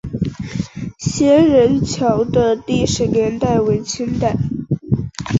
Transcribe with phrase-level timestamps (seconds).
[0.97, 4.35] 仙人桥的历史年代为清代。